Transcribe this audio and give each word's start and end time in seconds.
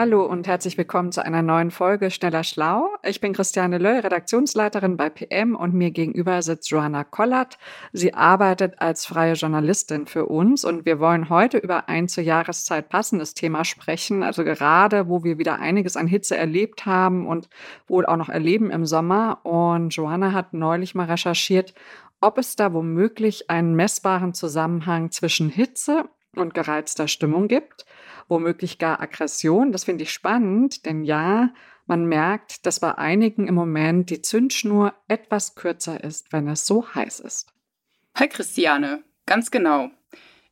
Hallo 0.00 0.24
und 0.24 0.46
herzlich 0.46 0.78
willkommen 0.78 1.12
zu 1.12 1.22
einer 1.22 1.42
neuen 1.42 1.70
Folge 1.70 2.10
Schneller 2.10 2.42
Schlau. 2.42 2.88
Ich 3.02 3.20
bin 3.20 3.34
Christiane 3.34 3.76
Löll, 3.76 3.98
Redaktionsleiterin 3.98 4.96
bei 4.96 5.10
PM 5.10 5.54
und 5.54 5.74
mir 5.74 5.90
gegenüber 5.90 6.40
sitzt 6.40 6.70
Johanna 6.70 7.04
Kollert. 7.04 7.58
Sie 7.92 8.14
arbeitet 8.14 8.80
als 8.80 9.04
freie 9.04 9.34
Journalistin 9.34 10.06
für 10.06 10.24
uns 10.24 10.64
und 10.64 10.86
wir 10.86 11.00
wollen 11.00 11.28
heute 11.28 11.58
über 11.58 11.90
ein 11.90 12.08
zur 12.08 12.24
Jahreszeit 12.24 12.88
passendes 12.88 13.34
Thema 13.34 13.66
sprechen. 13.66 14.22
Also 14.22 14.42
gerade, 14.42 15.06
wo 15.06 15.22
wir 15.22 15.36
wieder 15.36 15.58
einiges 15.58 15.98
an 15.98 16.06
Hitze 16.06 16.34
erlebt 16.34 16.86
haben 16.86 17.26
und 17.26 17.50
wohl 17.86 18.06
auch 18.06 18.16
noch 18.16 18.30
erleben 18.30 18.70
im 18.70 18.86
Sommer. 18.86 19.44
Und 19.44 19.94
Johanna 19.94 20.32
hat 20.32 20.54
neulich 20.54 20.94
mal 20.94 21.10
recherchiert, 21.10 21.74
ob 22.22 22.38
es 22.38 22.56
da 22.56 22.72
womöglich 22.72 23.50
einen 23.50 23.74
messbaren 23.74 24.32
Zusammenhang 24.32 25.10
zwischen 25.10 25.50
Hitze 25.50 26.08
und 26.36 26.54
gereizter 26.54 27.06
Stimmung 27.06 27.48
gibt 27.48 27.84
womöglich 28.30 28.78
gar 28.78 29.00
Aggression. 29.00 29.72
Das 29.72 29.84
finde 29.84 30.04
ich 30.04 30.12
spannend, 30.12 30.86
denn 30.86 31.04
ja, 31.04 31.52
man 31.86 32.06
merkt, 32.06 32.64
dass 32.66 32.80
bei 32.80 32.96
einigen 32.96 33.48
im 33.48 33.54
Moment 33.56 34.10
die 34.10 34.22
Zündschnur 34.22 34.94
etwas 35.08 35.56
kürzer 35.56 36.02
ist, 36.02 36.32
wenn 36.32 36.48
es 36.48 36.64
so 36.64 36.94
heiß 36.94 37.20
ist. 37.20 37.52
Hi 38.14 38.28
Christiane, 38.28 39.02
ganz 39.26 39.50
genau. 39.50 39.90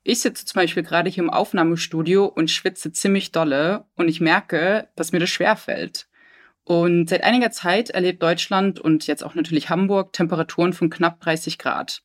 Ich 0.03 0.21
sitze 0.21 0.47
zum 0.47 0.61
Beispiel 0.61 0.83
gerade 0.83 1.11
hier 1.11 1.23
im 1.23 1.31
Aufnahmestudio 1.31 2.25
und 2.25 2.51
schwitze 2.51 2.93
ziemlich 2.93 3.31
dolle 3.31 3.85
und 3.95 4.09
ich 4.09 4.21
merke, 4.21 4.89
dass 4.97 5.13
mir 5.13 5.21
das 5.21 5.31
schwerfällt. 5.31 6.09
Und 6.65 7.09
seit 7.09 7.25
einiger 7.25 7.51
Zeit 7.51 7.91
erlebt 7.91 8.23
Deutschland 8.23 8.81
und 8.81 9.07
jetzt 9.07 9.23
auch 9.23 9.35
natürlich 9.35 9.71
Hamburg 9.71 10.13
Temperaturen 10.13 10.73
von 10.73 10.91
knapp 10.91 11.21
30 11.21 11.59
Grad. 11.59 12.03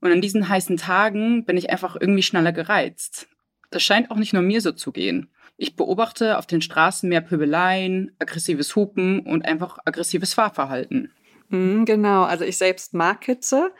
Und 0.00 0.12
an 0.12 0.20
diesen 0.20 0.48
heißen 0.48 0.76
Tagen 0.76 1.44
bin 1.44 1.56
ich 1.56 1.70
einfach 1.70 1.96
irgendwie 1.98 2.22
schneller 2.22 2.52
gereizt. 2.52 3.29
Das 3.70 3.82
scheint 3.82 4.10
auch 4.10 4.16
nicht 4.16 4.32
nur 4.32 4.42
mir 4.42 4.60
so 4.60 4.72
zu 4.72 4.92
gehen. 4.92 5.30
Ich 5.56 5.76
beobachte 5.76 6.38
auf 6.38 6.46
den 6.46 6.62
Straßen 6.62 7.08
mehr 7.08 7.20
Pöbeleien, 7.20 8.12
aggressives 8.18 8.74
Hupen 8.76 9.20
und 9.20 9.44
einfach 9.44 9.78
aggressives 9.84 10.34
Fahrverhalten. 10.34 11.12
Mhm, 11.48 11.84
genau, 11.84 12.22
also 12.24 12.44
ich 12.44 12.56
selbst 12.56 12.94
mag 12.94 13.24
Hitze, 13.24 13.72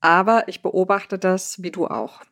aber 0.00 0.48
ich 0.48 0.62
beobachte 0.62 1.18
das 1.18 1.62
wie 1.62 1.70
du 1.70 1.86
auch. 1.86 2.22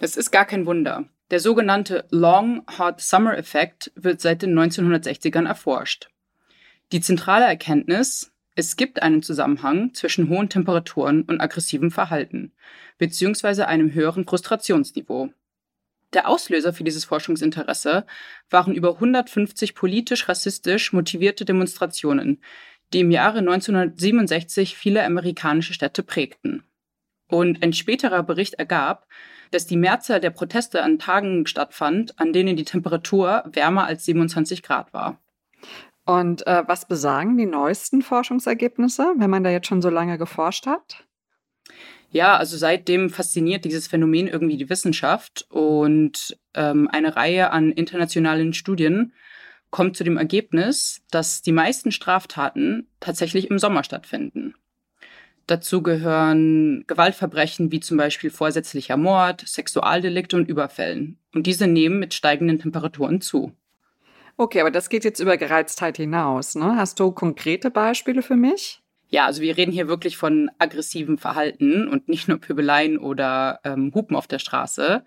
Das 0.00 0.16
ist 0.16 0.30
gar 0.30 0.44
kein 0.44 0.66
Wunder. 0.66 1.04
Der 1.30 1.40
sogenannte 1.40 2.04
Long 2.10 2.62
Hot 2.78 3.00
Summer 3.00 3.36
Effekt 3.36 3.90
wird 3.96 4.20
seit 4.20 4.42
den 4.42 4.56
1960ern 4.56 5.46
erforscht. 5.46 6.10
Die 6.92 7.00
zentrale 7.00 7.46
Erkenntnis, 7.46 8.32
es 8.54 8.76
gibt 8.76 9.02
einen 9.02 9.22
Zusammenhang 9.22 9.92
zwischen 9.94 10.28
hohen 10.28 10.48
Temperaturen 10.48 11.22
und 11.22 11.40
aggressivem 11.40 11.90
Verhalten, 11.90 12.52
beziehungsweise 12.98 13.66
einem 13.66 13.92
höheren 13.92 14.24
Frustrationsniveau. 14.24 15.30
Der 16.12 16.28
Auslöser 16.28 16.72
für 16.72 16.84
dieses 16.84 17.04
Forschungsinteresse 17.04 18.06
waren 18.48 18.74
über 18.74 18.94
150 18.94 19.74
politisch-rassistisch 19.74 20.92
motivierte 20.92 21.44
Demonstrationen, 21.44 22.40
die 22.92 23.00
im 23.00 23.10
Jahre 23.10 23.38
1967 23.38 24.76
viele 24.76 25.04
amerikanische 25.04 25.74
Städte 25.74 26.02
prägten. 26.02 26.62
Und 27.28 27.62
ein 27.62 27.72
späterer 27.72 28.22
Bericht 28.22 28.54
ergab, 28.54 29.08
dass 29.50 29.66
die 29.66 29.76
Mehrzahl 29.76 30.20
der 30.20 30.30
Proteste 30.30 30.82
an 30.82 30.98
Tagen 30.98 31.46
stattfand, 31.46 32.18
an 32.18 32.32
denen 32.32 32.56
die 32.56 32.64
Temperatur 32.64 33.44
wärmer 33.46 33.86
als 33.86 34.04
27 34.04 34.62
Grad 34.62 34.92
war. 34.92 35.20
Und 36.04 36.46
äh, 36.46 36.62
was 36.66 36.86
besagen 36.86 37.36
die 37.36 37.46
neuesten 37.46 38.02
Forschungsergebnisse, 38.02 39.14
wenn 39.16 39.30
man 39.30 39.42
da 39.42 39.50
jetzt 39.50 39.66
schon 39.66 39.82
so 39.82 39.90
lange 39.90 40.18
geforscht 40.18 40.66
hat? 40.66 41.04
Ja, 42.10 42.36
also 42.36 42.56
seitdem 42.56 43.10
fasziniert 43.10 43.64
dieses 43.64 43.88
Phänomen 43.88 44.28
irgendwie 44.28 44.56
die 44.56 44.70
Wissenschaft 44.70 45.46
und 45.50 46.36
ähm, 46.54 46.88
eine 46.90 47.16
Reihe 47.16 47.50
an 47.50 47.72
internationalen 47.72 48.52
Studien 48.52 49.12
kommt 49.70 49.96
zu 49.96 50.04
dem 50.04 50.16
Ergebnis, 50.16 51.02
dass 51.10 51.42
die 51.42 51.52
meisten 51.52 51.92
Straftaten 51.92 52.86
tatsächlich 53.00 53.50
im 53.50 53.58
Sommer 53.58 53.84
stattfinden. 53.84 54.54
Dazu 55.46 55.82
gehören 55.82 56.84
Gewaltverbrechen 56.86 57.70
wie 57.70 57.80
zum 57.80 57.96
Beispiel 57.96 58.30
vorsätzlicher 58.30 58.96
Mord, 58.96 59.46
Sexualdelikte 59.46 60.36
und 60.36 60.48
Überfällen. 60.48 61.18
Und 61.34 61.46
diese 61.46 61.68
nehmen 61.68 62.00
mit 62.00 62.14
steigenden 62.14 62.58
Temperaturen 62.58 63.20
zu. 63.20 63.52
Okay, 64.36 64.60
aber 64.60 64.72
das 64.72 64.88
geht 64.88 65.04
jetzt 65.04 65.20
über 65.20 65.36
Gereiztheit 65.36 65.98
hinaus. 65.98 66.56
Ne? 66.56 66.76
Hast 66.76 66.98
du 66.98 67.12
konkrete 67.12 67.70
Beispiele 67.70 68.22
für 68.22 68.36
mich? 68.36 68.82
Ja, 69.16 69.24
also 69.24 69.40
wir 69.40 69.56
reden 69.56 69.72
hier 69.72 69.88
wirklich 69.88 70.18
von 70.18 70.50
aggressivem 70.58 71.16
Verhalten 71.16 71.88
und 71.88 72.06
nicht 72.06 72.28
nur 72.28 72.36
Pöbeleien 72.36 72.98
oder 72.98 73.60
ähm, 73.64 73.90
Hupen 73.94 74.14
auf 74.14 74.26
der 74.26 74.38
Straße. 74.38 75.06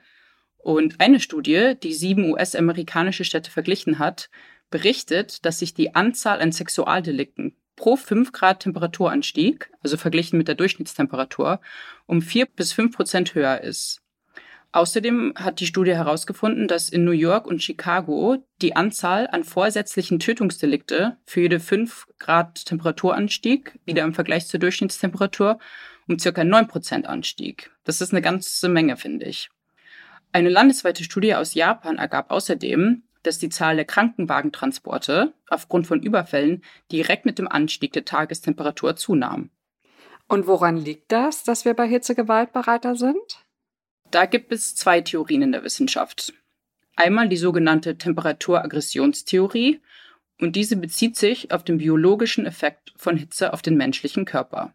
Und 0.58 1.00
eine 1.00 1.20
Studie, 1.20 1.76
die 1.84 1.94
sieben 1.94 2.28
US-amerikanische 2.32 3.24
Städte 3.24 3.52
verglichen 3.52 4.00
hat, 4.00 4.32
berichtet, 4.72 5.46
dass 5.46 5.60
sich 5.60 5.76
die 5.76 5.94
Anzahl 5.94 6.42
an 6.42 6.52
Sexualdelikten 6.52 7.56
pro 7.76 7.98
5 7.98 8.32
Grad 8.32 8.62
Temperaturanstieg, 8.62 9.70
also 9.84 9.96
verglichen 9.96 10.40
mit 10.40 10.48
der 10.48 10.56
Durchschnittstemperatur, 10.56 11.62
um 12.08 12.24
4 12.24 12.48
bis 12.48 12.74
5 12.74 12.96
Prozent 12.96 13.36
höher 13.36 13.62
ist. 13.62 14.02
Außerdem 14.72 15.34
hat 15.36 15.60
die 15.60 15.66
Studie 15.66 15.96
herausgefunden, 15.96 16.68
dass 16.68 16.90
in 16.90 17.04
New 17.04 17.12
York 17.12 17.48
und 17.48 17.64
Chicago 17.64 18.38
die 18.62 18.76
Anzahl 18.76 19.28
an 19.32 19.44
vorsätzlichen 19.44 20.20
Tötungsdelikte 20.20 21.18
für 21.26 21.42
jede 21.42 21.60
5 21.60 22.06
Grad 22.20 22.66
Temperaturanstieg, 22.66 23.80
wieder 23.86 24.04
im 24.04 24.14
Vergleich 24.14 24.48
zur 24.48 24.60
Durchschnittstemperatur, 24.60 25.58
um 26.08 26.20
circa 26.20 26.44
9 26.44 26.68
Prozent 26.68 27.08
anstieg. 27.08 27.72
Das 27.84 28.00
ist 28.00 28.14
eine 28.14 28.22
ganze 28.22 28.70
Menge, 28.70 28.96
finde 28.96 29.26
ich. 29.26 29.50
Eine 30.32 30.50
landesweite 30.50 31.04
Studie 31.04 31.34
aus 31.34 31.56
Japan 31.56 31.98
ergab 31.98 32.30
außerdem, 32.30 33.02
dass 33.24 33.40
die 33.40 33.50
Zahl 33.50 33.76
der 33.76 33.86
Krankenwagentransporte 33.86 35.34
aufgrund 35.50 35.88
von 35.88 36.04
Überfällen 36.04 36.64
direkt 36.92 37.26
mit 37.26 37.40
dem 37.40 37.48
Anstieg 37.48 37.94
der 37.94 38.06
Tagestemperatur 38.06 38.96
zunahm. 38.96 39.50
Und 40.28 40.46
woran 40.46 40.78
liegt 40.78 41.12
das, 41.12 41.44
dass 41.44 41.66
wir 41.66 41.74
bei 41.74 41.88
Hitze 41.88 42.14
gewaltbereiter 42.14 42.96
sind? 42.96 43.49
Da 44.12 44.26
gibt 44.26 44.52
es 44.52 44.76
zwei 44.76 45.02
Theorien 45.02 45.44
in 45.44 45.52
der 45.52 45.64
Wissenschaft. 45.64 46.34
Einmal 46.96 47.30
die 47.30 47.38
sogenannte 47.38 47.98
Temperaturaggressionstheorie 47.98 49.82
und 50.40 50.56
diese 50.56 50.78
bezieht 50.78 51.16
sich 51.16 51.52
auf 51.52 51.64
den 51.64 51.78
biologischen 51.78 52.46
Effekt 52.46 52.94
von 52.96 53.18
Hitze 53.18 53.54
auf 53.54 53.62
den 53.62 53.78
menschlichen 53.78 54.26
Körper. 54.26 54.74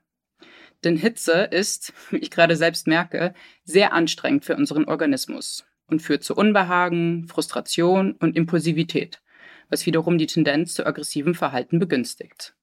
Denn 0.85 0.97
Hitze 0.97 1.49
ist, 1.51 1.93
wie 2.11 2.19
ich 2.19 2.31
gerade 2.31 2.57
selbst 2.57 2.87
merke, 2.87 3.35
sehr 3.65 3.93
anstrengend 3.93 4.45
für 4.45 4.57
unseren 4.57 4.85
Organismus 4.85 5.67
und 5.87 6.01
führt 6.01 6.23
zu 6.23 6.37
Unbehagen, 6.37 7.27
Frustration 7.27 8.13
und 8.13 8.37
Impulsivität, 8.37 9.21
was 9.69 9.85
wiederum 9.85 10.17
die 10.17 10.27
Tendenz 10.27 10.75
zu 10.75 10.87
aggressivem 10.87 11.35
Verhalten 11.35 11.79
begünstigt. 11.79 12.55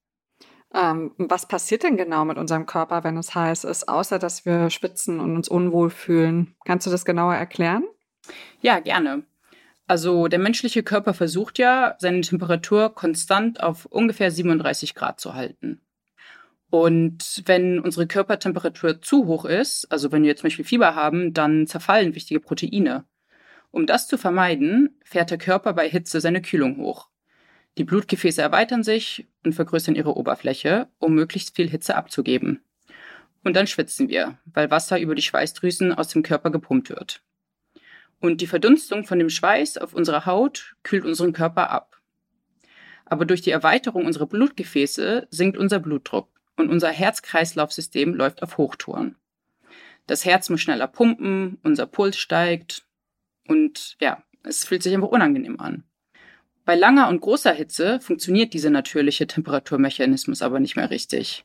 Ähm, 0.74 1.12
was 1.18 1.46
passiert 1.46 1.82
denn 1.82 1.96
genau 1.96 2.24
mit 2.24 2.38
unserem 2.38 2.66
Körper, 2.66 3.04
wenn 3.04 3.16
es 3.16 3.34
heiß 3.34 3.64
ist, 3.64 3.88
außer 3.88 4.18
dass 4.18 4.46
wir 4.46 4.70
schwitzen 4.70 5.20
und 5.20 5.36
uns 5.36 5.48
unwohl 5.48 5.90
fühlen? 5.90 6.54
Kannst 6.64 6.86
du 6.86 6.90
das 6.90 7.04
genauer 7.04 7.34
erklären? 7.34 7.84
Ja, 8.60 8.80
gerne. 8.80 9.24
Also 9.86 10.28
der 10.28 10.38
menschliche 10.38 10.82
Körper 10.82 11.12
versucht 11.12 11.58
ja, 11.58 11.96
seine 11.98 12.22
Temperatur 12.22 12.94
konstant 12.94 13.62
auf 13.62 13.84
ungefähr 13.86 14.30
37 14.30 14.94
Grad 14.94 15.20
zu 15.20 15.34
halten. 15.34 15.82
Und 16.70 17.42
wenn 17.44 17.78
unsere 17.78 18.06
Körpertemperatur 18.06 19.02
zu 19.02 19.26
hoch 19.26 19.44
ist, 19.44 19.86
also 19.92 20.10
wenn 20.10 20.22
wir 20.22 20.30
jetzt 20.30 20.40
zum 20.40 20.46
Beispiel 20.46 20.64
Fieber 20.64 20.94
haben, 20.94 21.34
dann 21.34 21.66
zerfallen 21.66 22.14
wichtige 22.14 22.40
Proteine. 22.40 23.04
Um 23.70 23.86
das 23.86 24.08
zu 24.08 24.16
vermeiden, 24.16 24.98
fährt 25.04 25.30
der 25.30 25.36
Körper 25.36 25.74
bei 25.74 25.86
Hitze 25.90 26.22
seine 26.22 26.40
Kühlung 26.40 26.78
hoch. 26.78 27.10
Die 27.78 27.84
Blutgefäße 27.84 28.42
erweitern 28.42 28.82
sich 28.82 29.26
und 29.44 29.54
vergrößern 29.54 29.94
ihre 29.94 30.16
Oberfläche, 30.16 30.88
um 30.98 31.14
möglichst 31.14 31.56
viel 31.56 31.70
Hitze 31.70 31.96
abzugeben. 31.96 32.62
Und 33.44 33.56
dann 33.56 33.66
schwitzen 33.66 34.08
wir, 34.08 34.38
weil 34.44 34.70
Wasser 34.70 35.00
über 35.00 35.14
die 35.14 35.22
Schweißdrüsen 35.22 35.92
aus 35.92 36.08
dem 36.08 36.22
Körper 36.22 36.50
gepumpt 36.50 36.90
wird. 36.90 37.22
Und 38.20 38.40
die 38.40 38.46
Verdunstung 38.46 39.04
von 39.04 39.18
dem 39.18 39.30
Schweiß 39.30 39.78
auf 39.78 39.94
unserer 39.94 40.26
Haut 40.26 40.76
kühlt 40.82 41.04
unseren 41.04 41.32
Körper 41.32 41.70
ab. 41.70 42.00
Aber 43.04 43.24
durch 43.24 43.40
die 43.40 43.50
Erweiterung 43.50 44.06
unserer 44.06 44.26
Blutgefäße 44.26 45.26
sinkt 45.30 45.58
unser 45.58 45.80
Blutdruck 45.80 46.28
und 46.56 46.70
unser 46.70 46.90
Herz-Kreislauf-System 46.90 48.14
läuft 48.14 48.42
auf 48.42 48.58
Hochtouren. 48.58 49.16
Das 50.06 50.24
Herz 50.24 50.50
muss 50.50 50.60
schneller 50.60 50.86
pumpen, 50.88 51.58
unser 51.62 51.86
Puls 51.86 52.16
steigt 52.16 52.84
und 53.48 53.96
ja, 54.00 54.22
es 54.44 54.64
fühlt 54.64 54.82
sich 54.82 54.94
einfach 54.94 55.08
unangenehm 55.08 55.58
an. 55.58 55.84
Bei 56.64 56.76
langer 56.76 57.08
und 57.08 57.20
großer 57.20 57.52
Hitze 57.52 57.98
funktioniert 58.00 58.54
dieser 58.54 58.70
natürliche 58.70 59.26
Temperaturmechanismus 59.26 60.42
aber 60.42 60.60
nicht 60.60 60.76
mehr 60.76 60.90
richtig. 60.90 61.44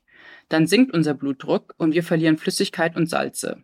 Dann 0.49 0.67
sinkt 0.67 0.93
unser 0.93 1.13
Blutdruck 1.13 1.73
und 1.77 1.93
wir 1.93 2.03
verlieren 2.03 2.37
Flüssigkeit 2.37 2.95
und 2.95 3.09
Salze. 3.09 3.63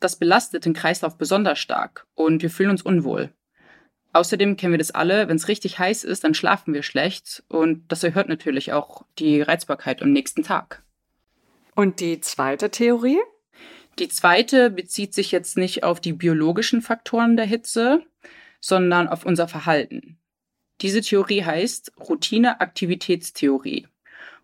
Das 0.00 0.16
belastet 0.16 0.64
den 0.64 0.74
Kreislauf 0.74 1.16
besonders 1.16 1.58
stark 1.58 2.06
und 2.14 2.42
wir 2.42 2.50
fühlen 2.50 2.70
uns 2.70 2.82
unwohl. 2.82 3.32
Außerdem 4.12 4.56
kennen 4.56 4.72
wir 4.72 4.78
das 4.78 4.92
alle, 4.92 5.28
wenn 5.28 5.36
es 5.36 5.48
richtig 5.48 5.78
heiß 5.78 6.04
ist, 6.04 6.22
dann 6.22 6.34
schlafen 6.34 6.74
wir 6.74 6.82
schlecht 6.82 7.42
und 7.48 7.84
das 7.88 8.04
erhöht 8.04 8.28
natürlich 8.28 8.72
auch 8.72 9.04
die 9.18 9.42
Reizbarkeit 9.42 10.02
am 10.02 10.12
nächsten 10.12 10.42
Tag. 10.42 10.84
Und 11.74 12.00
die 12.00 12.20
zweite 12.20 12.70
Theorie? 12.70 13.18
Die 13.98 14.08
zweite 14.08 14.70
bezieht 14.70 15.14
sich 15.14 15.32
jetzt 15.32 15.56
nicht 15.56 15.82
auf 15.82 16.00
die 16.00 16.12
biologischen 16.12 16.82
Faktoren 16.82 17.36
der 17.36 17.46
Hitze, 17.46 18.02
sondern 18.60 19.08
auf 19.08 19.24
unser 19.24 19.48
Verhalten. 19.48 20.18
Diese 20.84 21.00
Theorie 21.00 21.42
heißt 21.42 21.92
Routine-Aktivitätstheorie 21.98 23.88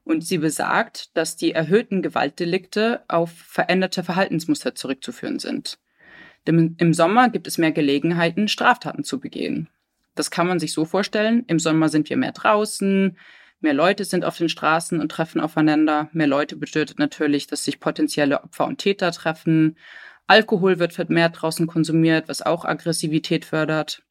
und 0.04 0.24
sie 0.24 0.38
besagt, 0.38 1.14
dass 1.14 1.36
die 1.36 1.52
erhöhten 1.52 2.00
Gewaltdelikte 2.00 3.04
auf 3.08 3.30
veränderte 3.30 4.02
Verhaltensmuster 4.02 4.74
zurückzuführen 4.74 5.38
sind. 5.38 5.78
Denn 6.46 6.76
im 6.78 6.94
Sommer 6.94 7.28
gibt 7.28 7.46
es 7.46 7.58
mehr 7.58 7.72
Gelegenheiten, 7.72 8.48
Straftaten 8.48 9.04
zu 9.04 9.20
begehen. 9.20 9.68
Das 10.14 10.30
kann 10.30 10.46
man 10.46 10.58
sich 10.58 10.72
so 10.72 10.86
vorstellen. 10.86 11.44
Im 11.46 11.58
Sommer 11.58 11.90
sind 11.90 12.08
wir 12.08 12.16
mehr 12.16 12.32
draußen, 12.32 13.18
mehr 13.60 13.74
Leute 13.74 14.06
sind 14.06 14.24
auf 14.24 14.38
den 14.38 14.48
Straßen 14.48 14.98
und 14.98 15.12
treffen 15.12 15.42
aufeinander. 15.42 16.08
Mehr 16.14 16.26
Leute 16.26 16.56
bedeutet 16.56 16.98
natürlich, 16.98 17.48
dass 17.48 17.64
sich 17.64 17.80
potenzielle 17.80 18.42
Opfer 18.42 18.66
und 18.66 18.78
Täter 18.78 19.12
treffen. 19.12 19.76
Alkohol 20.26 20.78
wird 20.78 20.94
vermehrt 20.94 21.42
draußen 21.42 21.66
konsumiert, 21.66 22.28
was 22.28 22.40
auch 22.40 22.64
Aggressivität 22.64 23.44
fördert. 23.44 24.02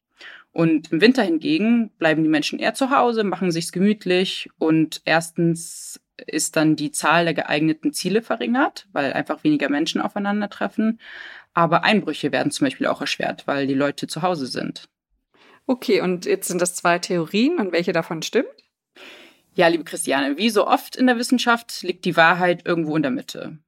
Und 0.52 0.90
im 0.90 1.00
Winter 1.00 1.22
hingegen 1.22 1.90
bleiben 1.98 2.22
die 2.22 2.28
Menschen 2.28 2.58
eher 2.58 2.74
zu 2.74 2.90
Hause, 2.90 3.22
machen 3.22 3.52
sich's 3.52 3.72
gemütlich 3.72 4.50
und 4.58 5.00
erstens 5.04 6.00
ist 6.26 6.56
dann 6.56 6.76
die 6.76 6.90
Zahl 6.90 7.24
der 7.24 7.34
geeigneten 7.34 7.92
Ziele 7.92 8.20
verringert, 8.20 8.88
weil 8.92 9.12
einfach 9.12 9.44
weniger 9.44 9.68
Menschen 9.68 10.00
aufeinandertreffen. 10.00 11.00
Aber 11.54 11.84
Einbrüche 11.84 12.32
werden 12.32 12.52
zum 12.52 12.66
Beispiel 12.66 12.86
auch 12.86 13.00
erschwert, 13.00 13.46
weil 13.46 13.66
die 13.66 13.74
Leute 13.74 14.06
zu 14.06 14.22
Hause 14.22 14.46
sind. 14.46 14.88
Okay, 15.66 16.00
und 16.00 16.26
jetzt 16.26 16.48
sind 16.48 16.60
das 16.60 16.74
zwei 16.74 16.98
Theorien 16.98 17.58
und 17.58 17.72
welche 17.72 17.92
davon 17.92 18.22
stimmt? 18.22 18.48
Ja, 19.54 19.68
liebe 19.68 19.84
Christiane, 19.84 20.36
wie 20.36 20.50
so 20.50 20.66
oft 20.66 20.96
in 20.96 21.06
der 21.06 21.16
Wissenschaft 21.16 21.82
liegt 21.82 22.04
die 22.04 22.16
Wahrheit 22.16 22.66
irgendwo 22.66 22.96
in 22.96 23.02
der 23.02 23.10
Mitte. 23.10 23.58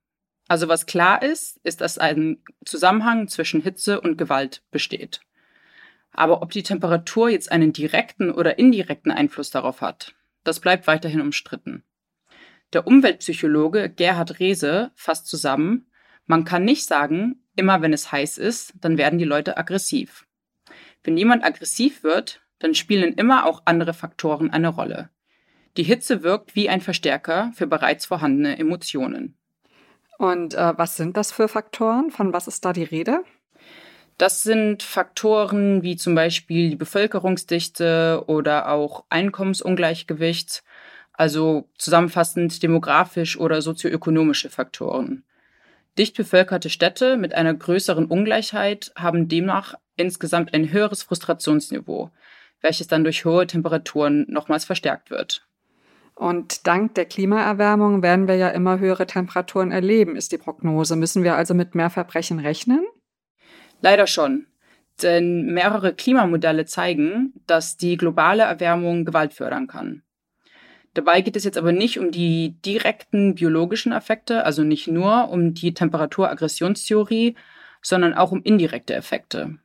Also 0.48 0.68
was 0.68 0.86
klar 0.86 1.22
ist, 1.22 1.58
ist, 1.64 1.80
dass 1.80 1.98
ein 1.98 2.42
Zusammenhang 2.64 3.28
zwischen 3.28 3.62
Hitze 3.62 4.00
und 4.00 4.18
Gewalt 4.18 4.62
besteht. 4.70 5.20
Aber 6.12 6.42
ob 6.42 6.50
die 6.50 6.62
Temperatur 6.62 7.30
jetzt 7.30 7.50
einen 7.50 7.72
direkten 7.72 8.30
oder 8.30 8.58
indirekten 8.58 9.10
Einfluss 9.10 9.50
darauf 9.50 9.80
hat, 9.80 10.14
das 10.44 10.60
bleibt 10.60 10.86
weiterhin 10.86 11.20
umstritten. 11.20 11.84
Der 12.72 12.86
Umweltpsychologe 12.86 13.90
Gerhard 13.90 14.40
Rehse 14.40 14.92
fasst 14.94 15.26
zusammen, 15.26 15.86
man 16.26 16.44
kann 16.44 16.64
nicht 16.64 16.86
sagen, 16.86 17.42
immer 17.56 17.82
wenn 17.82 17.92
es 17.92 18.12
heiß 18.12 18.38
ist, 18.38 18.74
dann 18.80 18.96
werden 18.96 19.18
die 19.18 19.24
Leute 19.24 19.56
aggressiv. 19.56 20.26
Wenn 21.02 21.16
jemand 21.16 21.44
aggressiv 21.44 22.02
wird, 22.02 22.40
dann 22.58 22.74
spielen 22.74 23.14
immer 23.14 23.44
auch 23.46 23.62
andere 23.64 23.92
Faktoren 23.92 24.50
eine 24.50 24.68
Rolle. 24.68 25.10
Die 25.76 25.82
Hitze 25.82 26.22
wirkt 26.22 26.54
wie 26.54 26.68
ein 26.68 26.80
Verstärker 26.80 27.50
für 27.54 27.66
bereits 27.66 28.06
vorhandene 28.06 28.58
Emotionen. 28.58 29.36
Und 30.18 30.54
äh, 30.54 30.74
was 30.76 30.96
sind 30.96 31.16
das 31.16 31.32
für 31.32 31.48
Faktoren? 31.48 32.10
Von 32.10 32.32
was 32.32 32.46
ist 32.46 32.64
da 32.64 32.72
die 32.72 32.84
Rede? 32.84 33.24
Das 34.22 34.42
sind 34.42 34.84
Faktoren 34.84 35.82
wie 35.82 35.96
zum 35.96 36.14
Beispiel 36.14 36.70
die 36.70 36.76
Bevölkerungsdichte 36.76 38.22
oder 38.28 38.70
auch 38.70 39.02
Einkommensungleichgewicht, 39.08 40.62
also 41.12 41.68
zusammenfassend 41.76 42.62
demografisch 42.62 43.36
oder 43.36 43.60
sozioökonomische 43.62 44.48
Faktoren. 44.48 45.24
Dicht 45.98 46.16
bevölkerte 46.16 46.70
Städte 46.70 47.16
mit 47.16 47.34
einer 47.34 47.52
größeren 47.52 48.06
Ungleichheit 48.06 48.92
haben 48.94 49.26
demnach 49.26 49.74
insgesamt 49.96 50.54
ein 50.54 50.70
höheres 50.70 51.02
Frustrationsniveau, 51.02 52.12
welches 52.60 52.86
dann 52.86 53.02
durch 53.02 53.24
hohe 53.24 53.48
Temperaturen 53.48 54.24
nochmals 54.28 54.64
verstärkt 54.64 55.10
wird. 55.10 55.48
Und 56.14 56.68
dank 56.68 56.94
der 56.94 57.06
Klimaerwärmung 57.06 58.02
werden 58.02 58.28
wir 58.28 58.36
ja 58.36 58.50
immer 58.50 58.78
höhere 58.78 59.08
Temperaturen 59.08 59.72
erleben, 59.72 60.14
ist 60.14 60.30
die 60.30 60.38
Prognose. 60.38 60.94
Müssen 60.94 61.24
wir 61.24 61.34
also 61.34 61.54
mit 61.54 61.74
mehr 61.74 61.90
Verbrechen 61.90 62.38
rechnen? 62.38 62.86
Leider 63.82 64.06
schon. 64.06 64.46
Denn 65.02 65.52
mehrere 65.52 65.92
Klimamodelle 65.92 66.64
zeigen, 66.64 67.34
dass 67.46 67.76
die 67.76 67.96
globale 67.96 68.44
Erwärmung 68.44 69.04
Gewalt 69.04 69.34
fördern 69.34 69.66
kann. 69.66 70.02
Dabei 70.94 71.22
geht 71.22 71.36
es 71.36 71.44
jetzt 71.44 71.58
aber 71.58 71.72
nicht 71.72 71.98
um 71.98 72.10
die 72.10 72.54
direkten 72.64 73.34
biologischen 73.34 73.92
Effekte, 73.92 74.44
also 74.44 74.62
nicht 74.62 74.88
nur 74.88 75.30
um 75.30 75.54
die 75.54 75.74
Temperaturaggressionstheorie, 75.74 77.34
sondern 77.80 78.14
auch 78.14 78.30
um 78.30 78.42
indirekte 78.42 78.94
Effekte. 78.94 79.58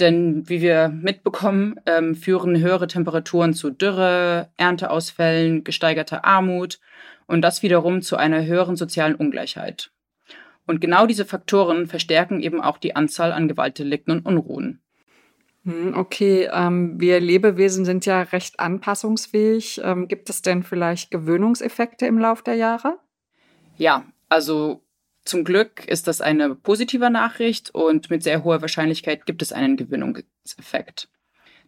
Denn 0.00 0.48
wie 0.48 0.60
wir 0.60 0.88
mitbekommen, 0.88 1.76
ähm, 1.86 2.14
führen 2.14 2.60
höhere 2.60 2.88
Temperaturen 2.88 3.54
zu 3.54 3.70
Dürre, 3.70 4.50
Ernteausfällen, 4.56 5.64
gesteigerter 5.64 6.24
Armut 6.24 6.78
und 7.26 7.42
das 7.42 7.62
wiederum 7.62 8.02
zu 8.02 8.16
einer 8.16 8.44
höheren 8.44 8.76
sozialen 8.76 9.14
Ungleichheit. 9.14 9.90
Und 10.68 10.82
genau 10.82 11.06
diese 11.06 11.24
Faktoren 11.24 11.86
verstärken 11.86 12.42
eben 12.42 12.60
auch 12.60 12.76
die 12.76 12.94
Anzahl 12.94 13.32
an 13.32 13.48
Gewaltdelikten 13.48 14.12
und 14.12 14.26
Unruhen. 14.26 14.82
Hm, 15.64 15.94
okay, 15.96 16.46
ähm, 16.52 17.00
wir 17.00 17.20
Lebewesen 17.20 17.86
sind 17.86 18.04
ja 18.04 18.20
recht 18.20 18.60
anpassungsfähig. 18.60 19.80
Ähm, 19.82 20.08
gibt 20.08 20.28
es 20.28 20.42
denn 20.42 20.62
vielleicht 20.62 21.10
Gewöhnungseffekte 21.10 22.06
im 22.06 22.18
Lauf 22.18 22.42
der 22.42 22.54
Jahre? 22.56 22.98
Ja, 23.78 24.04
also 24.28 24.82
zum 25.24 25.42
Glück 25.42 25.88
ist 25.88 26.06
das 26.06 26.20
eine 26.20 26.54
positive 26.54 27.08
Nachricht 27.08 27.74
und 27.74 28.10
mit 28.10 28.22
sehr 28.22 28.44
hoher 28.44 28.60
Wahrscheinlichkeit 28.60 29.24
gibt 29.24 29.40
es 29.40 29.54
einen 29.54 29.78
Gewöhnungseffekt. 29.78 31.08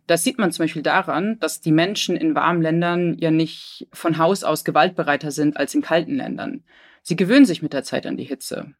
Das 0.08 0.24
sieht 0.24 0.38
man 0.38 0.52
zum 0.52 0.64
Beispiel 0.64 0.82
daran, 0.82 1.38
dass 1.40 1.62
die 1.62 1.72
Menschen 1.72 2.16
in 2.16 2.34
warmen 2.34 2.60
Ländern 2.60 3.16
ja 3.18 3.30
nicht 3.30 3.88
von 3.94 4.18
Haus 4.18 4.44
aus 4.44 4.64
gewaltbereiter 4.64 5.30
sind 5.30 5.56
als 5.56 5.74
in 5.74 5.80
kalten 5.80 6.16
Ländern. 6.16 6.64
Sie 7.02 7.16
gewöhnen 7.16 7.46
sich 7.46 7.62
mit 7.62 7.72
der 7.72 7.82
Zeit 7.82 8.04
an 8.04 8.18
die 8.18 8.24
Hitze. 8.24 8.74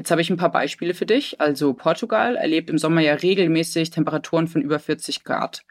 Jetzt 0.00 0.10
habe 0.10 0.22
ich 0.22 0.30
ein 0.30 0.38
paar 0.38 0.50
Beispiele 0.50 0.94
für 0.94 1.04
dich. 1.04 1.42
Also 1.42 1.74
Portugal 1.74 2.34
erlebt 2.34 2.70
im 2.70 2.78
Sommer 2.78 3.02
ja 3.02 3.12
regelmäßig 3.12 3.90
Temperaturen 3.90 4.48
von 4.48 4.62
über 4.62 4.78
40 4.78 5.24
Grad, 5.24 5.66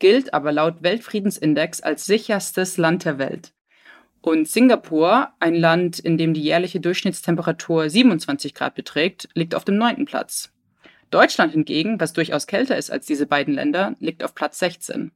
gilt 0.00 0.34
aber 0.34 0.50
laut 0.50 0.82
Weltfriedensindex 0.82 1.80
als 1.80 2.04
sicherstes 2.04 2.76
Land 2.76 3.04
der 3.04 3.20
Welt. 3.20 3.52
Und 4.20 4.48
Singapur, 4.48 5.28
ein 5.38 5.54
Land, 5.54 6.00
in 6.00 6.18
dem 6.18 6.34
die 6.34 6.42
jährliche 6.42 6.80
Durchschnittstemperatur 6.80 7.88
27 7.88 8.52
Grad 8.52 8.74
beträgt, 8.74 9.28
liegt 9.34 9.54
auf 9.54 9.64
dem 9.64 9.76
neunten 9.76 10.06
Platz. 10.06 10.52
Deutschland 11.12 11.52
hingegen, 11.52 12.00
was 12.00 12.12
durchaus 12.12 12.48
kälter 12.48 12.76
ist 12.76 12.90
als 12.90 13.06
diese 13.06 13.26
beiden 13.26 13.54
Länder, 13.54 13.94
liegt 14.00 14.24
auf 14.24 14.34
Platz 14.34 14.58
16. 14.58 15.12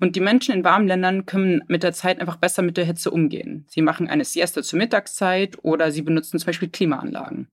Und 0.00 0.16
die 0.16 0.20
Menschen 0.20 0.52
in 0.54 0.64
warmen 0.64 0.88
Ländern 0.88 1.24
können 1.24 1.62
mit 1.68 1.84
der 1.84 1.92
Zeit 1.92 2.20
einfach 2.20 2.36
besser 2.36 2.62
mit 2.62 2.76
der 2.76 2.84
Hitze 2.84 3.12
umgehen. 3.12 3.64
Sie 3.68 3.80
machen 3.80 4.08
eine 4.08 4.24
Siesta 4.24 4.60
zur 4.60 4.80
Mittagszeit 4.80 5.62
oder 5.62 5.92
sie 5.92 6.02
benutzen 6.02 6.40
zum 6.40 6.46
Beispiel 6.46 6.68
Klimaanlagen. 6.68 7.46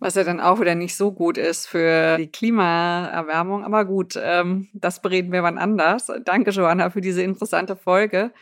Was 0.00 0.14
ja 0.14 0.24
dann 0.24 0.40
auch 0.40 0.60
wieder 0.60 0.74
nicht 0.74 0.96
so 0.96 1.12
gut 1.12 1.38
ist 1.38 1.66
für 1.66 2.16
die 2.16 2.32
Klimaerwärmung. 2.32 3.64
Aber 3.64 3.84
gut, 3.84 4.18
ähm, 4.20 4.68
das 4.72 5.02
bereden 5.02 5.30
wir 5.30 5.42
wann 5.42 5.58
anders. 5.58 6.10
Danke, 6.24 6.50
Joanna, 6.50 6.90
für 6.90 7.02
diese 7.02 7.22
interessante 7.22 7.76
Folge. 7.76 8.32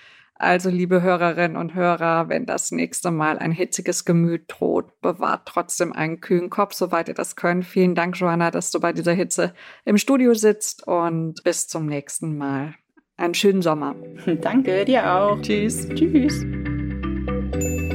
Also, 0.40 0.70
liebe 0.70 1.02
Hörerinnen 1.02 1.56
und 1.56 1.74
Hörer, 1.74 2.28
wenn 2.28 2.46
das 2.46 2.70
nächste 2.70 3.10
Mal 3.10 3.40
ein 3.40 3.50
hitziges 3.50 4.04
Gemüt 4.04 4.44
droht, 4.46 5.00
bewahrt 5.00 5.46
trotzdem 5.46 5.92
einen 5.92 6.20
kühlen 6.20 6.48
Kopf, 6.48 6.74
soweit 6.74 7.08
ihr 7.08 7.14
das 7.14 7.34
könnt. 7.34 7.64
Vielen 7.64 7.96
Dank, 7.96 8.16
Joanna, 8.16 8.52
dass 8.52 8.70
du 8.70 8.78
bei 8.78 8.92
dieser 8.92 9.12
Hitze 9.12 9.52
im 9.84 9.98
Studio 9.98 10.34
sitzt 10.34 10.86
und 10.86 11.42
bis 11.42 11.66
zum 11.66 11.86
nächsten 11.86 12.38
Mal. 12.38 12.74
Einen 13.16 13.34
schönen 13.34 13.62
Sommer. 13.62 13.96
Danke, 14.40 14.84
dir 14.84 15.12
auch. 15.12 15.42
Tschüss. 15.42 15.88
Tschüss. 15.88 16.46